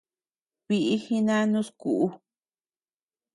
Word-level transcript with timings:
Bíʼi 0.65 0.95
jinanus 1.05 1.67
kuʼu. 1.79 2.07